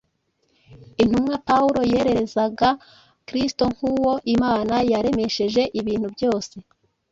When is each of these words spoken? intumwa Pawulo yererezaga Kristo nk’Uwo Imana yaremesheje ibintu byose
intumwa 1.03 1.35
Pawulo 1.47 1.79
yererezaga 1.93 2.69
Kristo 3.27 3.63
nk’Uwo 3.73 4.13
Imana 4.33 4.75
yaremesheje 4.91 5.61
ibintu 5.79 6.07
byose 6.15 6.53